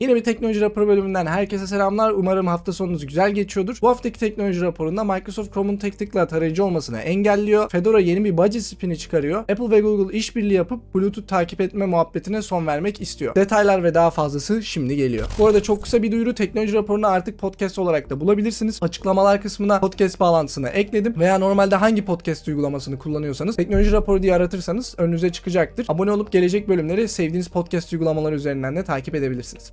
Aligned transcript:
Yine 0.00 0.14
bir 0.14 0.24
teknoloji 0.24 0.60
raporu 0.60 0.88
bölümünden 0.88 1.26
herkese 1.26 1.66
selamlar. 1.66 2.10
Umarım 2.10 2.46
hafta 2.46 2.72
sonunuz 2.72 3.06
güzel 3.06 3.30
geçiyordur. 3.30 3.78
Bu 3.82 3.88
haftaki 3.88 4.20
teknoloji 4.20 4.60
raporunda 4.60 5.04
Microsoft 5.04 5.54
Chrome'un 5.54 5.76
tek 5.76 5.98
tıkla 5.98 6.26
tarayıcı 6.26 6.64
olmasını 6.64 6.98
engelliyor. 6.98 7.70
Fedora 7.70 8.00
yeni 8.00 8.24
bir 8.24 8.36
budget 8.36 8.62
spin'i 8.62 8.98
çıkarıyor. 8.98 9.40
Apple 9.40 9.70
ve 9.70 9.80
Google 9.80 10.18
işbirliği 10.18 10.54
yapıp 10.54 10.94
Bluetooth 10.94 11.28
takip 11.28 11.60
etme 11.60 11.86
muhabbetine 11.86 12.42
son 12.42 12.66
vermek 12.66 13.00
istiyor. 13.00 13.34
Detaylar 13.34 13.82
ve 13.82 13.94
daha 13.94 14.10
fazlası 14.10 14.62
şimdi 14.62 14.96
geliyor. 14.96 15.26
Bu 15.38 15.46
arada 15.46 15.62
çok 15.62 15.82
kısa 15.82 16.02
bir 16.02 16.12
duyuru 16.12 16.34
teknoloji 16.34 16.74
raporunu 16.74 17.06
artık 17.06 17.38
podcast 17.38 17.78
olarak 17.78 18.10
da 18.10 18.20
bulabilirsiniz. 18.20 18.78
Açıklamalar 18.82 19.42
kısmına 19.42 19.80
podcast 19.80 20.20
bağlantısını 20.20 20.68
ekledim 20.68 21.14
veya 21.18 21.38
normalde 21.38 21.76
hangi 21.76 22.04
podcast 22.04 22.48
uygulamasını 22.48 22.98
kullanıyorsanız 22.98 23.56
teknoloji 23.56 23.92
raporu 23.92 24.22
diye 24.22 24.34
aratırsanız 24.34 24.94
önünüze 24.98 25.32
çıkacaktır. 25.32 25.86
Abone 25.88 26.12
olup 26.12 26.32
gelecek 26.32 26.68
bölümleri 26.68 27.08
sevdiğiniz 27.08 27.48
podcast 27.48 27.92
uygulamaları 27.92 28.34
üzerinden 28.34 28.76
de 28.76 28.84
takip 28.84 29.14
edebilirsiniz. 29.14 29.72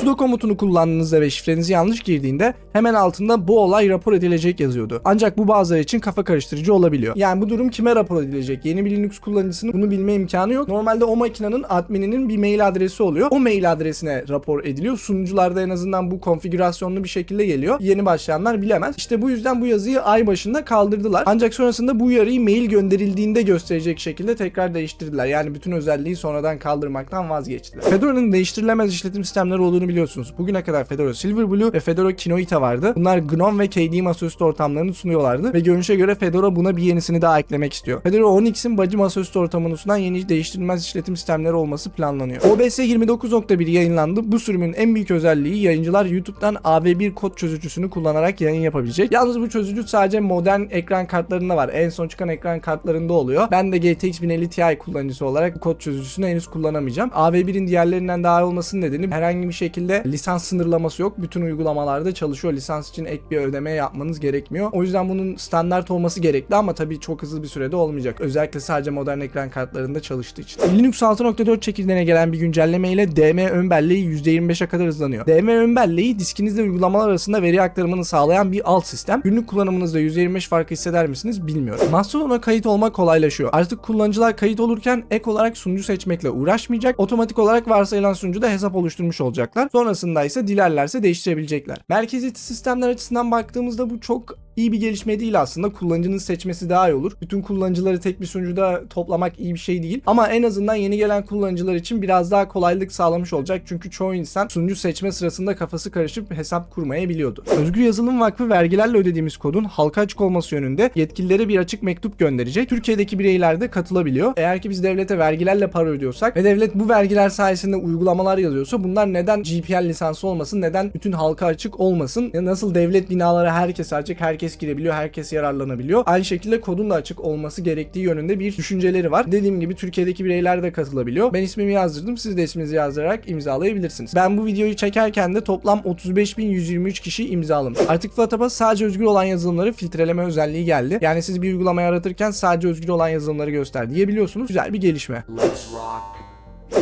Sudo 0.00 0.16
komutunu 0.16 0.56
kullandığınızda 0.56 1.20
ve 1.20 1.30
şifrenizi 1.30 1.72
yanlış 1.72 2.00
girdiğinde 2.00 2.54
hemen 2.72 2.94
altında 2.94 3.48
bu 3.48 3.60
olay 3.60 3.88
rapor 3.88 4.12
edilecek 4.12 4.60
yazıyordu. 4.60 5.00
Ancak 5.04 5.38
bu 5.38 5.48
bazıları 5.48 5.82
için 5.82 6.00
kafa 6.00 6.24
karıştırıcı 6.24 6.74
olabiliyor. 6.74 7.16
Yani 7.16 7.40
bu 7.40 7.48
durum 7.48 7.68
kime 7.68 7.96
rapor 7.96 8.22
edilecek? 8.22 8.64
Yeni 8.64 8.84
bir 8.84 8.90
Linux 8.90 9.18
kullanıcısının 9.18 9.72
bunu 9.72 9.90
bilme 9.90 10.14
imkanı 10.14 10.52
yok. 10.52 10.68
Normalde 10.68 11.04
o 11.04 11.16
makinenin 11.16 11.64
admininin 11.68 12.28
bir 12.28 12.38
mail 12.38 12.68
adresi 12.68 13.02
oluyor. 13.02 13.28
O 13.30 13.40
mail 13.40 13.72
adresine 13.72 14.24
rapor 14.28 14.64
ediliyor. 14.64 14.98
Sunucularda 14.98 15.62
en 15.62 15.70
azından 15.70 16.10
bu 16.10 16.20
konfigürasyonlu 16.20 17.04
bir 17.04 17.08
şekilde 17.08 17.46
geliyor. 17.46 17.80
Yeni 17.80 18.06
başlayanlar 18.06 18.62
bilemez. 18.62 18.94
İşte 18.96 19.22
bu 19.22 19.30
yüzden 19.30 19.60
bu 19.60 19.66
yazıyı 19.66 20.02
ay 20.02 20.26
başında 20.26 20.64
kaldırdılar. 20.64 21.22
Ancak 21.26 21.54
sonrasında 21.54 22.00
bu 22.00 22.04
uyarıyı 22.04 22.40
mail 22.40 22.64
gönderildiğinde 22.64 23.42
gösterecek 23.42 23.98
şekilde 23.98 24.36
tekrar 24.36 24.74
değiştirdiler. 24.74 25.26
Yani 25.26 25.54
bütün 25.54 25.72
özelliği 25.72 26.16
sonradan 26.16 26.53
kaldırmaktan 26.58 27.30
vazgeçtiler. 27.30 27.84
Fedora'nın 27.84 28.32
değiştirilemez 28.32 28.94
işletim 28.94 29.24
sistemleri 29.24 29.60
olduğunu 29.60 29.88
biliyorsunuz. 29.88 30.34
Bugüne 30.38 30.62
kadar 30.62 30.84
Fedora 30.84 31.14
Silverblue 31.14 31.72
ve 31.72 31.80
Fedora 31.80 32.16
Kinoita 32.16 32.60
vardı. 32.60 32.92
Bunlar 32.96 33.18
GNOME 33.18 33.64
ve 33.64 33.68
KDE 33.68 34.02
masaüstü 34.02 34.44
ortamlarını 34.44 34.94
sunuyorlardı 34.94 35.54
ve 35.54 35.60
görünüşe 35.60 35.94
göre 35.94 36.14
Fedora 36.14 36.56
buna 36.56 36.76
bir 36.76 36.82
yenisini 36.82 37.22
daha 37.22 37.38
eklemek 37.38 37.72
istiyor. 37.72 38.02
Fedora 38.02 38.26
Onyx'in 38.26 38.78
bacı 38.78 38.98
masaüstü 38.98 39.38
ortamını 39.38 39.76
sunan 39.76 39.96
yeni 39.96 40.28
değiştirilmez 40.28 40.84
işletim 40.84 41.16
sistemleri 41.16 41.54
olması 41.54 41.90
planlanıyor. 41.90 42.42
OBS 42.42 42.78
29.1 42.78 43.70
yayınlandı. 43.70 44.32
Bu 44.32 44.38
sürümün 44.38 44.72
en 44.72 44.94
büyük 44.94 45.10
özelliği 45.10 45.62
yayıncılar 45.62 46.06
YouTube'dan 46.06 46.54
AV1 46.54 47.14
kod 47.14 47.36
çözücüsünü 47.36 47.90
kullanarak 47.90 48.40
yayın 48.40 48.60
yapabilecek. 48.60 49.12
Yalnız 49.12 49.40
bu 49.40 49.48
çözücü 49.48 49.82
sadece 49.82 50.20
modern 50.20 50.60
ekran 50.70 51.06
kartlarında 51.06 51.56
var. 51.56 51.70
En 51.72 51.88
son 51.88 52.08
çıkan 52.08 52.28
ekran 52.28 52.60
kartlarında 52.60 53.12
oluyor. 53.12 53.48
Ben 53.50 53.72
de 53.72 53.78
GTX 53.78 54.22
1050 54.22 54.50
Ti 54.50 54.78
kullanıcısı 54.78 55.26
olarak 55.26 55.56
bu 55.56 55.60
kod 55.60 55.78
çözücüsünü 55.78 56.26
henüz 56.26 56.43
kullanamayacağım. 56.46 57.10
AV1'in 57.10 57.66
diğerlerinden 57.66 58.24
daha 58.24 58.40
iyi 58.40 58.44
olmasının 58.44 58.82
nedeni 58.82 59.10
herhangi 59.10 59.48
bir 59.48 59.52
şekilde 59.52 60.02
lisans 60.06 60.44
sınırlaması 60.44 61.02
yok. 61.02 61.14
Bütün 61.18 61.42
uygulamalarda 61.42 62.14
çalışıyor. 62.14 62.54
Lisans 62.54 62.90
için 62.90 63.04
ek 63.04 63.22
bir 63.30 63.36
ödeme 63.36 63.70
yapmanız 63.70 64.20
gerekmiyor. 64.20 64.68
O 64.72 64.82
yüzden 64.82 65.08
bunun 65.08 65.36
standart 65.36 65.90
olması 65.90 66.20
gerekli 66.20 66.54
ama 66.54 66.74
tabii 66.74 67.00
çok 67.00 67.22
hızlı 67.22 67.42
bir 67.42 67.48
sürede 67.48 67.76
olmayacak. 67.76 68.20
Özellikle 68.20 68.60
sadece 68.60 68.90
modern 68.90 69.20
ekran 69.20 69.50
kartlarında 69.50 70.02
çalıştığı 70.02 70.42
için. 70.42 70.60
Linux 70.78 71.02
6.4 71.02 71.60
çekirdeğine 71.60 72.04
gelen 72.04 72.32
bir 72.32 72.38
güncelleme 72.38 72.92
ile 72.92 73.16
DM 73.16 73.38
ön 73.38 73.70
belleği 73.70 74.22
%25'e 74.22 74.66
kadar 74.66 74.86
hızlanıyor. 74.86 75.26
DM 75.26 75.48
ön 75.48 75.76
belleği 75.76 76.18
diskinizle 76.18 76.62
uygulamalar 76.62 77.08
arasında 77.08 77.42
veri 77.42 77.62
aktarımını 77.62 78.04
sağlayan 78.04 78.52
bir 78.52 78.70
alt 78.70 78.86
sistem. 78.86 79.20
Günlük 79.24 79.48
kullanımınızda 79.48 80.00
%25 80.00 80.48
farkı 80.48 80.74
hisseder 80.74 81.06
misiniz 81.06 81.46
bilmiyorum. 81.46 81.86
Mastodon'a 81.90 82.40
kayıt 82.40 82.66
olmak 82.66 82.94
kolaylaşıyor. 82.94 83.50
Artık 83.52 83.82
kullanıcılar 83.82 84.36
kayıt 84.36 84.60
olurken 84.60 85.04
ek 85.10 85.30
olarak 85.30 85.58
sunucu 85.58 85.82
seçmekle 85.82 86.30
uğraşmayacak. 86.34 87.00
Otomatik 87.00 87.38
olarak 87.38 87.68
varsayılan 87.68 88.12
sunucuda 88.12 88.50
hesap 88.50 88.74
oluşturmuş 88.74 89.20
olacaklar. 89.20 89.68
Sonrasında 89.72 90.24
ise 90.24 90.46
dilerlerse 90.46 91.02
değiştirebilecekler. 91.02 91.78
Merkeziyetçi 91.88 92.40
sistemler 92.40 92.88
açısından 92.88 93.30
baktığımızda 93.30 93.90
bu 93.90 94.00
çok 94.00 94.43
iyi 94.56 94.72
bir 94.72 94.80
gelişme 94.80 95.20
değil 95.20 95.40
aslında. 95.40 95.68
Kullanıcının 95.68 96.18
seçmesi 96.18 96.68
daha 96.68 96.90
iyi 96.90 96.94
olur. 96.94 97.12
Bütün 97.22 97.42
kullanıcıları 97.42 98.00
tek 98.00 98.20
bir 98.20 98.26
sunucuda 98.26 98.82
toplamak 98.90 99.40
iyi 99.40 99.54
bir 99.54 99.58
şey 99.58 99.82
değil. 99.82 100.00
Ama 100.06 100.28
en 100.28 100.42
azından 100.42 100.74
yeni 100.74 100.96
gelen 100.96 101.26
kullanıcılar 101.26 101.74
için 101.74 102.02
biraz 102.02 102.30
daha 102.30 102.48
kolaylık 102.48 102.92
sağlamış 102.92 103.32
olacak. 103.32 103.62
Çünkü 103.66 103.90
çoğu 103.90 104.14
insan 104.14 104.48
sunucu 104.48 104.76
seçme 104.76 105.12
sırasında 105.12 105.56
kafası 105.56 105.90
karışıp 105.90 106.30
hesap 106.30 106.70
kurmayabiliyordu. 106.70 107.44
Özgür 107.60 107.80
Yazılım 107.80 108.20
Vakfı 108.20 108.48
vergilerle 108.48 108.96
ödediğimiz 108.98 109.36
kodun 109.36 109.64
halka 109.64 110.00
açık 110.00 110.20
olması 110.20 110.54
yönünde 110.54 110.90
yetkililere 110.94 111.48
bir 111.48 111.58
açık 111.58 111.82
mektup 111.82 112.18
gönderecek. 112.18 112.68
Türkiye'deki 112.68 113.18
bireyler 113.18 113.60
de 113.60 113.68
katılabiliyor. 113.70 114.32
Eğer 114.36 114.62
ki 114.62 114.70
biz 114.70 114.82
devlete 114.82 115.18
vergilerle 115.18 115.66
para 115.66 115.88
ödüyorsak 115.88 116.36
ve 116.36 116.44
devlet 116.44 116.74
bu 116.74 116.88
vergiler 116.88 117.28
sayesinde 117.28 117.76
uygulamalar 117.76 118.38
yazıyorsa 118.38 118.84
bunlar 118.84 119.12
neden 119.12 119.42
GPL 119.42 119.84
lisansı 119.84 120.26
olmasın? 120.26 120.60
Neden 120.60 120.90
bütün 120.94 121.12
halka 121.12 121.46
açık 121.46 121.80
olmasın? 121.80 122.30
Nasıl 122.34 122.74
devlet 122.74 123.10
binaları 123.10 123.50
herkes 123.50 123.92
açık, 123.92 124.20
herkes 124.20 124.43
girebiliyor, 124.58 124.94
herkes 124.94 125.32
yararlanabiliyor. 125.32 126.02
Aynı 126.06 126.24
şekilde 126.24 126.60
kodun 126.60 126.90
da 126.90 126.94
açık 126.94 127.20
olması 127.20 127.62
gerektiği 127.62 128.00
yönünde 128.00 128.38
bir 128.38 128.56
düşünceleri 128.56 129.10
var. 129.10 129.32
Dediğim 129.32 129.60
gibi 129.60 129.74
Türkiye'deki 129.74 130.24
bireyler 130.24 130.62
de 130.62 130.72
katılabiliyor. 130.72 131.32
Ben 131.32 131.42
ismimi 131.42 131.72
yazdırdım. 131.72 132.16
Siz 132.16 132.36
de 132.36 132.42
isminizi 132.42 132.76
yazdırarak 132.76 133.28
imzalayabilirsiniz. 133.30 134.14
Ben 134.14 134.38
bu 134.38 134.46
videoyu 134.46 134.76
çekerken 134.76 135.34
de 135.34 135.40
toplam 135.40 135.78
35.123 135.78 137.02
kişi 137.02 137.28
imzalamış. 137.28 137.78
Artık 137.88 138.12
Flutter 138.12 138.48
sadece 138.48 138.84
özgür 138.84 139.04
olan 139.04 139.24
yazılımları 139.24 139.72
filtreleme 139.72 140.24
özelliği 140.24 140.64
geldi. 140.64 140.98
Yani 141.00 141.22
siz 141.22 141.42
bir 141.42 141.52
uygulamayı 141.52 141.88
aratırken 141.88 142.30
sadece 142.30 142.68
özgür 142.68 142.88
olan 142.88 143.08
yazılımları 143.08 143.50
göster 143.50 143.90
diyebiliyorsunuz. 143.90 144.48
Güzel 144.48 144.72
bir 144.72 144.80
gelişme. 144.80 145.24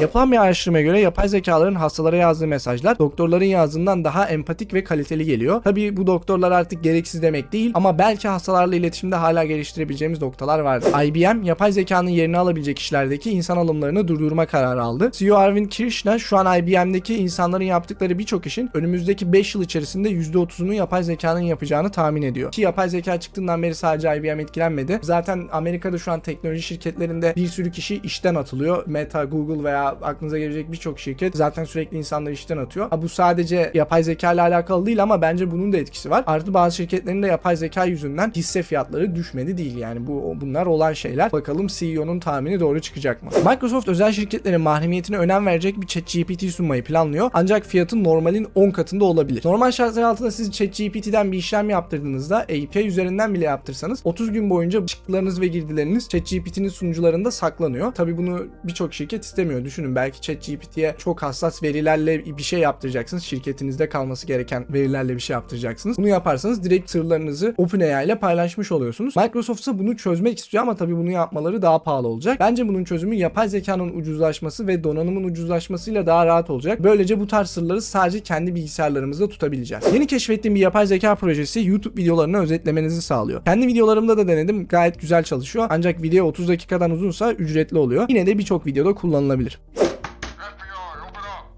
Yapılan 0.03 0.33
bir 0.33 0.37
araştırmaya 0.37 0.85
göre 0.85 1.01
yapay 1.01 1.29
zekaların 1.29 1.75
hastalara 1.75 2.17
yazdığı 2.17 2.47
mesajlar 2.47 2.99
doktorların 2.99 3.45
yazdığından 3.45 4.05
daha 4.05 4.29
empatik 4.29 4.75
ve 4.75 4.85
kaliteli 4.85 5.25
geliyor. 5.25 5.63
Tabii 5.65 5.97
bu 5.97 6.07
doktorlar 6.07 6.53
artık 6.53 6.85
gereksiz 6.85 7.23
demek 7.23 7.53
değil 7.53 7.71
ama 7.75 7.99
belki 7.99 8.29
hastalarla 8.29 8.77
iletişimde 8.77 9.17
hala 9.17 9.45
geliştirebileceğimiz 9.45 10.23
noktalar 10.23 10.59
vardır. 10.59 11.05
IBM 11.05 11.43
yapay 11.43 11.73
zekanın 11.73 12.09
yerini 12.09 12.39
alabilecek 12.39 12.79
işlerdeki 12.79 13.31
insan 13.31 13.57
alımlarını 13.57 14.09
durdurma 14.09 14.47
kararı 14.47 14.83
aldı. 14.83 15.11
CEO 15.13 15.37
Arvind 15.37 15.71
Krishna 15.71 16.19
şu 16.19 16.37
an 16.37 16.59
IBM'deki 16.59 17.17
insanların 17.17 17.65
yaptıkları 17.65 18.19
birçok 18.19 18.47
işin 18.47 18.71
önümüzdeki 18.75 19.33
5 19.33 19.55
yıl 19.55 19.63
içerisinde 19.63 20.11
%30'unu 20.11 20.73
yapay 20.73 21.03
zekanın 21.03 21.41
yapacağını 21.41 21.91
tahmin 21.91 22.23
ediyor. 22.23 22.53
Ki 22.53 22.61
yapay 22.61 22.89
zeka 22.89 23.21
çıktığından 23.21 23.63
beri 23.63 23.75
sadece 23.75 24.17
IBM 24.17 24.41
etkilenmedi. 24.41 24.99
Zaten 25.03 25.49
Amerika'da 25.53 25.99
şu 25.99 26.13
an 26.13 26.21
teknoloji 26.21 26.63
şirketlerinde 26.63 27.33
bir 27.37 27.47
sürü 27.47 27.71
kişi 27.71 28.01
işten 28.05 28.35
atılıyor. 28.35 28.83
Meta, 28.87 29.25
Google 29.25 29.65
veya 29.65 29.92
aklınıza 30.03 30.39
gelecek 30.39 30.73
birçok 30.73 30.99
şirket 31.01 31.37
zaten 31.37 31.65
sürekli 31.65 31.99
insanları 31.99 32.35
işten 32.35 32.57
atıyor. 32.57 32.91
Ha, 32.91 33.03
bu 33.03 33.09
sadece 33.09 33.71
yapay 33.75 34.03
zeka 34.03 34.33
ile 34.33 34.43
alakalı 34.43 34.87
değil 34.87 35.03
ama 35.03 35.23
bence 35.23 35.51
bunun 35.51 35.73
da 35.73 35.77
etkisi 35.77 36.11
var. 36.11 36.25
Artı 36.27 36.55
bazı 36.55 36.77
şirketlerin 36.77 37.23
de 37.23 37.27
yapay 37.27 37.57
zeka 37.57 37.85
yüzünden 37.85 38.33
hisse 38.37 38.63
fiyatları 38.63 39.15
düşmedi 39.15 39.59
değil 39.59 39.77
yani 39.77 40.07
bu 40.07 40.37
bunlar 40.41 40.67
olan 40.67 40.93
şeyler. 40.93 41.33
Bakalım 41.33 41.67
CEO'nun 41.67 42.21
tahmini 42.21 42.61
doğru 42.61 42.81
çıkacak 42.81 43.23
mı? 43.23 43.31
Microsoft 43.51 43.89
özel 43.89 44.13
şirketlerin 44.13 44.61
mahremiyetine 44.61 45.19
önem 45.19 45.47
verecek 45.47 45.81
bir 45.81 45.87
ChatGPT 45.87 46.51
sunmayı 46.51 46.85
planlıyor. 46.85 47.31
Ancak 47.35 47.67
fiyatı 47.67 48.05
normalin 48.05 48.47
10 48.55 48.71
katında 48.71 49.05
olabilir. 49.05 49.43
Normal 49.45 49.71
şartlar 49.71 50.03
altında 50.03 50.31
siz 50.31 50.53
ChatGPT'den 50.53 51.33
bir 51.33 51.39
işlem 51.39 51.71
yaptırdığınızda 51.71 52.39
API 52.39 52.87
üzerinden 52.87 53.35
bile 53.35 53.45
yaptırsanız 53.45 54.01
30 54.05 54.33
gün 54.33 54.51
boyunca 54.51 54.87
çıktılarınız 54.87 55.41
ve 55.41 55.47
girdileriniz 55.47 56.09
ChatGPT'nin 56.09 56.69
sunucularında 56.69 57.31
saklanıyor. 57.31 57.93
Tabi 57.93 58.17
bunu 58.17 58.47
birçok 58.65 58.95
şirket 58.95 59.25
istemiyor. 59.25 59.65
Düşünün 59.83 59.97
belki 59.97 60.21
ChatGPT'ye 60.21 60.95
çok 60.99 61.23
hassas 61.23 61.63
verilerle 61.63 62.25
bir 62.39 62.43
şey 62.43 62.61
yaptıracaksınız. 62.61 63.23
Şirketinizde 63.23 63.89
kalması 63.89 64.27
gereken 64.27 64.67
verilerle 64.73 65.15
bir 65.15 65.21
şey 65.21 65.35
yaptıracaksınız. 65.35 65.99
Bunu 65.99 66.09
yaparsanız 66.09 66.65
direkt 66.65 66.91
sırlarınızı 66.91 67.55
OpenAI 67.59 68.05
ile 68.05 68.19
paylaşmış 68.19 68.73
oluyorsunuz. 68.73 69.17
Microsoft 69.17 69.61
ise 69.61 69.79
bunu 69.79 69.97
çözmek 69.97 70.39
istiyor 70.39 70.63
ama 70.63 70.77
tabii 70.77 70.97
bunu 70.97 71.11
yapmaları 71.11 71.63
daha 71.63 71.83
pahalı 71.83 72.09
olacak. 72.09 72.37
Bence 72.41 72.69
bunun 72.69 72.85
çözümü 72.85 73.15
yapay 73.15 73.49
zekanın 73.49 73.99
ucuzlaşması 73.99 74.67
ve 74.67 74.85
donanımın 74.85 75.25
ucuzlaşmasıyla 75.25 76.07
daha 76.07 76.27
rahat 76.27 76.51
olacak. 76.51 76.83
Böylece 76.85 77.21
bu 77.21 77.27
tarz 77.27 77.51
sırları 77.51 77.83
sadece 77.83 78.21
kendi 78.21 78.55
bilgisayarlarımızda 78.55 79.29
tutabileceğiz. 79.29 79.85
Yeni 79.95 80.07
keşfettiğim 80.07 80.55
bir 80.55 80.61
yapay 80.61 80.87
zeka 80.87 81.15
projesi 81.15 81.67
YouTube 81.67 82.03
videolarını 82.03 82.39
özetlemenizi 82.39 83.03
sağlıyor. 83.03 83.45
Kendi 83.45 83.67
videolarımda 83.67 84.19
da 84.19 84.29
denedim. 84.29 84.67
Gayet 84.69 85.01
güzel 85.01 85.23
çalışıyor. 85.23 85.67
Ancak 85.71 86.03
video 86.03 86.27
30 86.27 86.49
dakikadan 86.49 86.91
uzunsa 86.91 87.33
ücretli 87.33 87.79
oluyor. 87.79 88.07
Yine 88.09 88.27
de 88.27 88.39
birçok 88.39 88.67
videoda 88.67 88.95
kullanılabilir. 88.95 89.59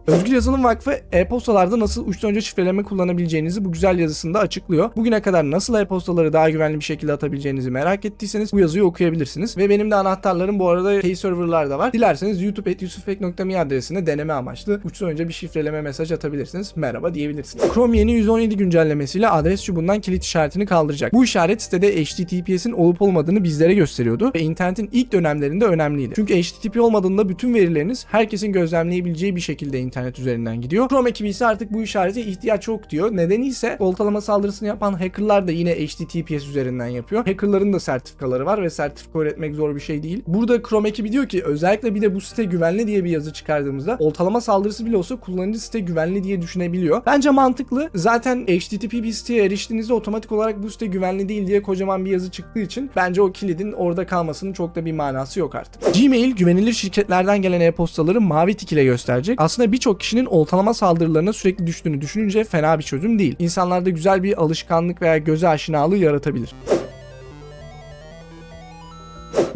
Özgür 0.06 0.32
Yazılım 0.32 0.64
Vakfı 0.64 1.00
e-postalarda 1.12 1.80
nasıl 1.80 2.08
uçtan 2.08 2.30
önce 2.30 2.40
şifreleme 2.40 2.82
kullanabileceğinizi 2.82 3.64
bu 3.64 3.72
güzel 3.72 3.98
yazısında 3.98 4.38
açıklıyor. 4.38 4.90
Bugüne 4.96 5.22
kadar 5.22 5.50
nasıl 5.50 5.74
e-postaları 5.74 6.32
daha 6.32 6.50
güvenli 6.50 6.78
bir 6.78 6.84
şekilde 6.84 7.12
atabileceğinizi 7.12 7.70
merak 7.70 8.04
ettiyseniz 8.04 8.52
bu 8.52 8.60
yazıyı 8.60 8.84
okuyabilirsiniz. 8.84 9.56
Ve 9.56 9.68
benim 9.68 9.90
de 9.90 9.94
anahtarlarım 9.94 10.58
bu 10.58 10.68
arada 10.68 11.00
key 11.00 11.16
serverlarda 11.16 11.78
var. 11.78 11.92
Dilerseniz 11.92 12.42
youtube.yusufbek.me 12.42 13.60
adresine 13.60 14.06
deneme 14.06 14.32
amaçlı 14.32 14.80
uçtan 14.84 15.08
önce 15.08 15.28
bir 15.28 15.32
şifreleme 15.32 15.80
mesaj 15.80 16.12
atabilirsiniz. 16.12 16.72
Merhaba 16.76 17.14
diyebilirsiniz. 17.14 17.72
Chrome 17.74 17.98
yeni 17.98 18.12
117 18.12 18.56
güncellemesiyle 18.56 19.28
adres 19.28 19.64
çubuğundan 19.64 20.00
kilit 20.00 20.24
işaretini 20.24 20.66
kaldıracak. 20.66 21.12
Bu 21.12 21.24
işaret 21.24 21.62
sitede 21.62 22.04
HTTPS'in 22.04 22.72
olup 22.72 23.02
olmadığını 23.02 23.44
bizlere 23.44 23.74
gösteriyordu 23.74 24.30
ve 24.34 24.40
internetin 24.40 24.88
ilk 24.92 25.12
dönemlerinde 25.12 25.64
önemliydi. 25.64 26.12
Çünkü 26.16 26.42
HTTP 26.42 26.80
olmadığında 26.80 27.28
bütün 27.28 27.54
verileriniz 27.54 28.06
herkesin 28.08 28.52
gözlemleyebileceği 28.52 29.36
bir 29.36 29.40
şekilde 29.40 29.80
internet 29.80 29.94
üzerinden 30.19 30.61
gidiyor. 30.61 30.88
Chrome 30.88 31.11
ekibi 31.11 31.29
ise 31.29 31.46
artık 31.46 31.73
bu 31.73 31.82
işarete 31.82 32.20
ihtiyaç 32.20 32.69
yok 32.69 32.91
diyor. 32.91 33.17
Nedeni 33.17 33.46
ise 33.46 33.76
oltalama 33.79 34.20
saldırısını 34.20 34.69
yapan 34.69 34.93
hackerlar 34.93 35.49
da 35.49 35.52
yine 35.52 35.75
HTTPS 35.75 36.49
üzerinden 36.49 36.87
yapıyor. 36.87 37.26
Hackerların 37.26 37.73
da 37.73 37.81
sertifikaları 37.81 38.46
var 38.46 38.62
ve 38.62 38.70
sertifika 38.70 39.19
üretmek 39.19 39.55
zor 39.55 39.75
bir 39.75 39.81
şey 39.81 40.02
değil. 40.02 40.23
Burada 40.26 40.62
Chrome 40.62 40.88
ekibi 40.88 41.12
diyor 41.12 41.29
ki 41.29 41.44
özellikle 41.44 41.94
bir 41.94 42.02
de 42.02 42.14
bu 42.14 42.20
site 42.20 42.44
güvenli 42.44 42.87
diye 42.87 43.05
bir 43.05 43.11
yazı 43.11 43.32
çıkardığımızda 43.32 43.96
oltalama 44.00 44.41
saldırısı 44.41 44.87
bile 44.87 44.96
olsa 44.96 45.17
kullanıcı 45.17 45.61
site 45.61 45.81
güvenli 45.81 46.25
diye 46.25 46.43
düşünebiliyor. 46.43 47.02
Bence 47.06 47.31
mantıklı. 47.31 47.91
Zaten 47.94 48.46
HTTP 48.46 48.93
bir 48.93 49.12
siteye 49.12 49.44
eriştiğinizde 49.44 49.94
otomatik 49.94 50.32
olarak 50.32 50.62
bu 50.62 50.70
site 50.70 50.87
güvenli 50.87 51.29
değil 51.29 51.46
diye 51.46 51.62
kocaman 51.62 52.05
bir 52.05 52.11
yazı 52.11 52.31
çıktığı 52.31 52.61
için 52.61 52.91
bence 52.96 53.23
o 53.23 53.32
kilidin 53.32 53.73
orada 53.73 54.06
kalmasının 54.06 54.52
çok 54.52 54.75
da 54.75 54.85
bir 54.85 54.93
manası 54.93 55.41
yok 55.41 55.55
artık. 55.55 55.94
Gmail 55.94 56.37
güvenilir 56.37 56.73
şirketlerden 56.73 57.43
gelen 57.43 57.61
e-postaları 57.61 58.20
mavi 58.20 58.55
tik 58.55 58.73
ile 58.73 58.85
gösterecek. 58.85 59.41
Aslında 59.41 59.73
birçok 59.73 59.83
kişinin 59.92 60.26
oltalama 60.26 60.75
saldırılarına 60.75 61.32
sürekli 61.32 61.66
düştüğünü 61.66 62.00
düşününce 62.00 62.44
fena 62.44 62.78
bir 62.78 62.84
çözüm 62.84 63.19
değil. 63.19 63.36
İnsanlarda 63.38 63.90
güzel 63.90 64.22
bir 64.22 64.42
alışkanlık 64.42 65.02
veya 65.02 65.19
göze 65.19 65.48
aşinalığı 65.48 65.96
yaratabilir. 65.96 66.50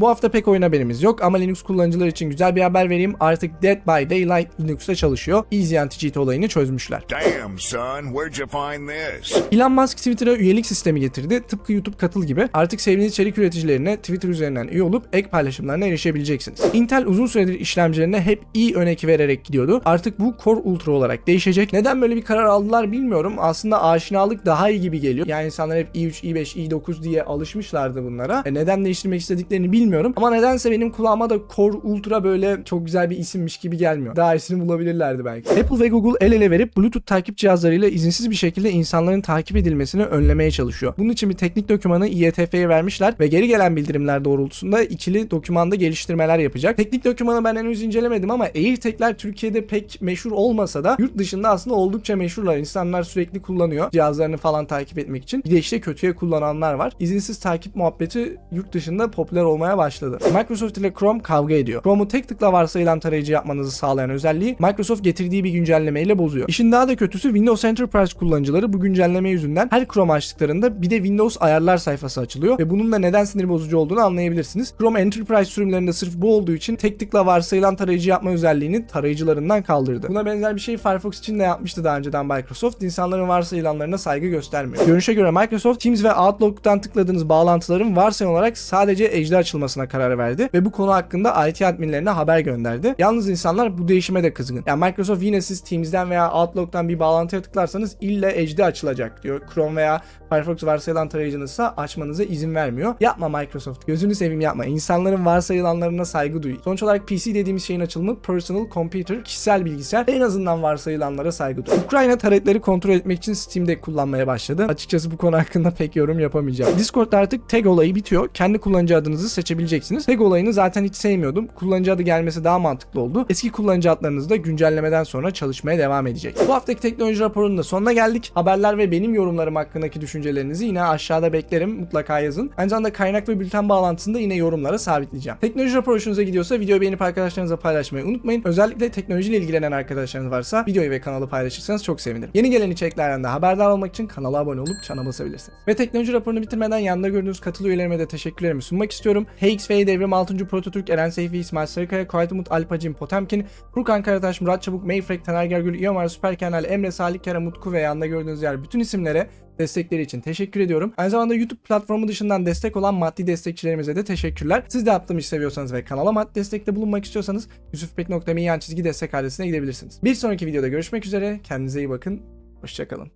Bu 0.00 0.08
hafta 0.08 0.28
pek 0.28 0.48
oyun 0.48 0.62
haberimiz 0.62 1.02
yok 1.02 1.22
ama 1.22 1.38
Linux 1.38 1.62
kullanıcılar 1.62 2.06
için 2.06 2.30
güzel 2.30 2.56
bir 2.56 2.62
haber 2.62 2.90
vereyim. 2.90 3.14
Artık 3.20 3.62
Dead 3.62 3.76
by 3.86 4.10
Daylight 4.10 4.60
Linux'ta 4.60 4.94
çalışıyor. 4.94 5.44
Easy 5.52 5.76
Anti-Cheat 5.76 6.18
olayını 6.18 6.48
çözmüşler. 6.48 7.02
Damn, 7.10 7.58
son, 7.58 8.02
where'd 8.02 8.36
you 8.38 8.48
find 8.48 8.88
this? 8.88 9.42
Elon 9.52 9.72
Musk 9.72 9.98
Twitter'a 9.98 10.34
üyelik 10.34 10.66
sistemi 10.66 11.00
getirdi. 11.00 11.42
Tıpkı 11.48 11.72
YouTube 11.72 11.96
katıl 11.96 12.24
gibi. 12.24 12.48
Artık 12.52 12.80
sevdiğiniz 12.80 13.12
içerik 13.12 13.38
üreticilerine 13.38 13.96
Twitter 13.96 14.28
üzerinden 14.28 14.68
üye 14.68 14.82
olup 14.82 15.04
ek 15.12 15.28
paylaşımlarına 15.28 15.86
erişebileceksiniz. 15.86 16.60
Intel 16.72 17.06
uzun 17.06 17.26
süredir 17.26 17.60
işlemcilerine 17.60 18.20
hep 18.20 18.42
i 18.54 18.74
ön 18.74 18.86
eki 18.86 19.08
vererek 19.08 19.44
gidiyordu. 19.44 19.82
Artık 19.84 20.20
bu 20.20 20.34
Core 20.44 20.60
Ultra 20.60 20.92
olarak 20.92 21.26
değişecek. 21.26 21.72
Neden 21.72 22.02
böyle 22.02 22.16
bir 22.16 22.22
karar 22.22 22.44
aldılar 22.44 22.92
bilmiyorum. 22.92 23.34
Aslında 23.38 23.84
aşinalık 23.84 24.46
daha 24.46 24.70
iyi 24.70 24.80
gibi 24.80 25.00
geliyor. 25.00 25.26
Yani 25.26 25.46
insanlar 25.46 25.78
hep 25.78 25.96
i3, 25.96 26.24
i5, 26.24 26.68
i9 26.68 27.02
diye 27.02 27.22
alışmışlardı 27.22 28.04
bunlara. 28.04 28.42
E 28.46 28.54
neden 28.54 28.84
değiştirmek 28.84 29.20
istediklerini 29.20 29.72
bilmiyorum. 29.72 29.87
Ama 30.16 30.30
nedense 30.30 30.70
benim 30.70 30.90
kulağıma 30.90 31.30
da 31.30 31.38
Core 31.56 31.76
Ultra 31.82 32.24
böyle 32.24 32.58
çok 32.64 32.86
güzel 32.86 33.10
bir 33.10 33.18
isimmiş 33.18 33.56
gibi 33.56 33.76
gelmiyor. 33.76 34.16
Daha 34.16 34.34
iyisini 34.34 34.60
bulabilirlerdi 34.60 35.24
belki. 35.24 35.50
Apple 35.50 35.80
ve 35.80 35.88
Google 35.88 36.26
el 36.26 36.32
ele 36.32 36.50
verip 36.50 36.76
Bluetooth 36.76 37.06
takip 37.06 37.36
cihazlarıyla 37.36 37.88
izinsiz 37.88 38.30
bir 38.30 38.34
şekilde 38.34 38.70
insanların 38.70 39.20
takip 39.20 39.56
edilmesini 39.56 40.04
önlemeye 40.04 40.50
çalışıyor. 40.50 40.94
Bunun 40.98 41.08
için 41.08 41.30
bir 41.30 41.34
teknik 41.34 41.68
dokümanı 41.68 42.08
IETF'ye 42.08 42.68
vermişler 42.68 43.14
ve 43.20 43.26
geri 43.26 43.48
gelen 43.48 43.76
bildirimler 43.76 44.24
doğrultusunda 44.24 44.82
ikili 44.82 45.30
dokümanda 45.30 45.74
geliştirmeler 45.74 46.38
yapacak. 46.38 46.76
Teknik 46.76 47.04
dokümanı 47.04 47.44
ben 47.44 47.56
henüz 47.56 47.82
incelemedim 47.82 48.30
ama 48.30 48.44
AirTag'ler 48.44 49.18
Türkiye'de 49.18 49.66
pek 49.66 49.98
meşhur 50.00 50.32
olmasa 50.32 50.84
da 50.84 50.96
yurt 50.98 51.18
dışında 51.18 51.48
aslında 51.48 51.76
oldukça 51.76 52.16
meşhurlar. 52.16 52.56
İnsanlar 52.56 53.02
sürekli 53.02 53.42
kullanıyor 53.42 53.90
cihazlarını 53.90 54.36
falan 54.36 54.66
takip 54.66 54.98
etmek 54.98 55.22
için. 55.22 55.42
Bir 55.44 55.50
de 55.50 55.58
işte 55.58 55.80
kötüye 55.80 56.14
kullananlar 56.14 56.74
var. 56.74 56.92
İzinsiz 57.00 57.40
takip 57.40 57.76
muhabbeti 57.76 58.36
yurt 58.52 58.72
dışında 58.72 59.10
popüler 59.10 59.42
olmaya 59.42 59.77
başladı. 59.78 60.18
Microsoft 60.34 60.78
ile 60.78 60.92
Chrome 60.92 61.22
kavga 61.22 61.54
ediyor. 61.54 61.82
Chrome'u 61.82 62.08
tek 62.08 62.28
tıkla 62.28 62.52
varsayılan 62.52 63.00
tarayıcı 63.00 63.32
yapmanızı 63.32 63.70
sağlayan 63.70 64.10
özelliği 64.10 64.56
Microsoft 64.58 65.04
getirdiği 65.04 65.44
bir 65.44 65.50
güncellemeyle 65.50 66.18
bozuyor. 66.18 66.48
İşin 66.48 66.72
daha 66.72 66.88
da 66.88 66.96
kötüsü 66.96 67.28
Windows 67.28 67.64
Enterprise 67.64 68.18
kullanıcıları 68.18 68.72
bu 68.72 68.80
güncelleme 68.80 69.30
yüzünden 69.30 69.68
her 69.70 69.88
Chrome 69.88 70.12
açtıklarında 70.12 70.82
bir 70.82 70.90
de 70.90 70.96
Windows 70.96 71.36
ayarlar 71.40 71.76
sayfası 71.76 72.20
açılıyor 72.20 72.58
ve 72.58 72.70
bunun 72.70 72.92
da 72.92 72.98
neden 72.98 73.24
sinir 73.24 73.48
bozucu 73.48 73.78
olduğunu 73.78 74.00
anlayabilirsiniz. 74.00 74.74
Chrome 74.78 75.00
Enterprise 75.00 75.44
sürümlerinde 75.44 75.92
sırf 75.92 76.14
bu 76.14 76.34
olduğu 76.36 76.52
için 76.52 76.76
tek 76.76 77.00
tıkla 77.00 77.26
varsayılan 77.26 77.76
tarayıcı 77.76 78.10
yapma 78.10 78.30
özelliğini 78.30 78.86
tarayıcılarından 78.86 79.62
kaldırdı. 79.62 80.08
Buna 80.08 80.26
benzer 80.26 80.56
bir 80.56 80.60
şey 80.60 80.76
Firefox 80.76 81.18
için 81.18 81.38
de 81.38 81.42
yapmıştı 81.42 81.84
daha 81.84 81.98
önceden 81.98 82.26
Microsoft. 82.26 82.82
İnsanların 82.82 83.28
varsayılanlarına 83.28 83.98
saygı 83.98 84.26
göstermiyor. 84.26 84.86
Görünüşe 84.86 85.14
göre 85.14 85.30
Microsoft 85.30 85.80
Teams 85.80 86.04
ve 86.04 86.14
Outlook'tan 86.14 86.80
tıkladığınız 86.80 87.28
bağlantıların 87.28 87.96
varsayılan 87.96 88.34
olarak 88.34 88.58
sadece 88.58 89.04
Edge'de 89.04 89.36
açılmasına 89.68 89.88
karar 89.88 90.18
verdi 90.18 90.48
ve 90.54 90.64
bu 90.64 90.70
konu 90.70 90.92
hakkında 90.92 91.48
IT 91.48 91.62
adminlerine 91.62 92.10
haber 92.10 92.40
gönderdi. 92.40 92.94
Yalnız 92.98 93.28
insanlar 93.28 93.78
bu 93.78 93.88
değişime 93.88 94.22
de 94.22 94.32
kızgın. 94.32 94.64
Yani 94.66 94.84
Microsoft 94.84 95.22
yine 95.22 95.40
siz 95.40 95.60
Teams'den 95.60 96.10
veya 96.10 96.32
Outlook'tan 96.32 96.88
bir 96.88 96.98
bağlantıya 96.98 97.42
tıklarsanız 97.42 97.96
illa 98.00 98.30
Edge'de 98.30 98.64
açılacak 98.64 99.22
diyor. 99.22 99.40
Chrome 99.54 99.76
veya 99.76 100.00
Firefox 100.28 100.64
varsayılan 100.64 101.08
tarayıcınızsa 101.08 101.74
açmanıza 101.76 102.24
izin 102.24 102.54
vermiyor. 102.54 102.94
Yapma 103.00 103.28
Microsoft. 103.28 103.86
Gözünü 103.86 104.14
seveyim 104.14 104.40
yapma. 104.40 104.64
İnsanların 104.64 105.26
varsayılanlarına 105.26 106.04
saygı 106.04 106.42
duy. 106.42 106.56
Sonuç 106.64 106.82
olarak 106.82 107.08
PC 107.08 107.34
dediğimiz 107.34 107.64
şeyin 107.64 107.80
açılımı 107.80 108.20
personal 108.22 108.70
computer, 108.70 109.24
kişisel 109.24 109.64
bilgisayar. 109.64 110.04
En 110.08 110.20
azından 110.20 110.62
varsayılanlara 110.62 111.32
saygı 111.32 111.66
duy. 111.66 111.74
Ukrayna 111.86 112.18
taretleri 112.18 112.60
kontrol 112.60 112.90
etmek 112.90 113.18
için 113.18 113.32
Steam 113.32 113.68
Deck 113.68 113.82
kullanmaya 113.82 114.26
başladı. 114.26 114.66
Açıkçası 114.68 115.10
bu 115.10 115.16
konu 115.16 115.36
hakkında 115.36 115.70
pek 115.70 115.96
yorum 115.96 116.18
yapamayacağım. 116.18 116.78
Discord'da 116.78 117.18
artık 117.18 117.48
tag 117.48 117.66
olayı 117.66 117.94
bitiyor. 117.94 118.28
Kendi 118.34 118.58
kullanıcı 118.58 118.96
adınızı 118.96 119.28
seçebileceksiniz. 119.58 120.06
Tag 120.06 120.20
olayını 120.20 120.52
zaten 120.52 120.84
hiç 120.84 120.96
sevmiyordum. 120.96 121.46
Kullanıcı 121.46 121.92
adı 121.92 122.02
gelmesi 122.02 122.44
daha 122.44 122.58
mantıklı 122.58 123.00
oldu. 123.00 123.26
Eski 123.30 123.52
kullanıcı 123.52 123.90
adlarınız 123.90 124.30
da 124.30 124.36
güncellemeden 124.36 125.04
sonra 125.04 125.30
çalışmaya 125.30 125.78
devam 125.78 126.06
edecek. 126.06 126.36
Bu 126.48 126.54
haftaki 126.54 126.80
teknoloji 126.80 127.20
raporunun 127.20 127.58
da 127.58 127.62
sonuna 127.62 127.92
geldik. 127.92 128.30
Haberler 128.34 128.78
ve 128.78 128.90
benim 128.90 129.14
yorumlarım 129.14 129.56
hakkındaki 129.56 130.00
düşüncelerinizi 130.00 130.64
yine 130.64 130.82
aşağıda 130.82 131.32
beklerim. 131.32 131.70
Mutlaka 131.70 132.20
yazın. 132.20 132.50
Aynı 132.56 132.70
zamanda 132.70 132.92
kaynak 132.92 133.28
ve 133.28 133.40
bülten 133.40 133.68
bağlantısını 133.68 134.14
da 134.14 134.18
yine 134.18 134.34
yorumlara 134.34 134.78
sabitleyeceğim. 134.78 135.38
Teknoloji 135.40 135.74
raporu 135.74 135.94
hoşunuza 135.94 136.22
gidiyorsa 136.22 136.60
videoyu 136.60 136.80
beğenip 136.80 137.02
arkadaşlarınızla 137.02 137.56
paylaşmayı 137.56 138.06
unutmayın. 138.06 138.42
Özellikle 138.44 138.88
teknolojiyle 138.88 139.36
ilgilenen 139.36 139.72
arkadaşlarınız 139.72 140.30
varsa 140.30 140.64
videoyu 140.66 140.90
ve 140.90 141.00
kanalı 141.00 141.28
paylaşırsanız 141.28 141.84
çok 141.84 142.00
sevinirim. 142.00 142.30
Yeni 142.34 142.50
gelen 142.50 142.70
içeriklerden 142.70 143.24
de 143.24 143.28
haberdar 143.28 143.70
olmak 143.70 143.90
için 143.90 144.06
kanala 144.06 144.38
abone 144.38 144.60
olup 144.60 144.82
çana 144.82 145.06
basabilirsiniz. 145.06 145.58
Ve 145.68 145.76
teknoloji 145.76 146.12
raporunu 146.12 146.42
bitirmeden 146.42 146.78
yanında 146.78 147.08
gördüğünüz 147.08 147.40
katıl 147.40 147.64
üyelerime 147.64 147.98
de 147.98 148.08
teşekkürlerimi 148.08 148.62
sunmak 148.62 148.92
istiyorum. 148.92 149.26
HXV 149.48 149.70
Devrim 149.70 150.12
6. 150.12 150.36
Prototürk, 150.48 150.90
Eren 150.90 151.10
Seyfi, 151.10 151.38
İsmail 151.38 151.66
Sarıkaya, 151.66 152.06
Kuayt 152.06 152.32
Umut, 152.32 152.52
Alpacim, 152.52 152.94
Potemkin, 152.94 153.46
Furkan 153.74 154.02
Karataş, 154.02 154.40
Murat 154.40 154.62
Çabuk, 154.62 154.84
Mayfrek, 154.84 155.24
Taner 155.24 155.44
Gergül, 155.44 155.74
İyomar, 155.74 156.08
Süperkenal, 156.08 156.64
Emre 156.64 156.90
Salih, 156.90 157.18
Kerem 157.18 157.46
Utku 157.46 157.72
ve 157.72 157.80
yanında 157.80 158.06
gördüğünüz 158.06 158.42
yer 158.42 158.62
bütün 158.62 158.80
isimlere 158.80 159.30
destekleri 159.58 160.02
için 160.02 160.20
teşekkür 160.20 160.60
ediyorum. 160.60 160.92
Aynı 160.96 161.10
zamanda 161.10 161.34
YouTube 161.34 161.60
platformu 161.60 162.08
dışından 162.08 162.46
destek 162.46 162.76
olan 162.76 162.94
maddi 162.94 163.26
destekçilerimize 163.26 163.96
de 163.96 164.04
teşekkürler. 164.04 164.64
Siz 164.68 164.86
de 164.86 164.90
yaptığım 164.90 165.18
işi 165.18 165.28
seviyorsanız 165.28 165.72
ve 165.72 165.84
kanala 165.84 166.12
maddi 166.12 166.34
destekte 166.34 166.76
bulunmak 166.76 167.04
istiyorsanız 167.04 167.48
yusufbek.me 167.72 168.42
yan 168.42 168.58
çizgi 168.58 168.84
destek 168.84 169.14
adresine 169.14 169.46
gidebilirsiniz. 169.46 170.00
Bir 170.04 170.14
sonraki 170.14 170.46
videoda 170.46 170.68
görüşmek 170.68 171.06
üzere. 171.06 171.40
Kendinize 171.44 171.80
iyi 171.80 171.90
bakın. 171.90 172.22
Hoşçakalın. 172.60 173.10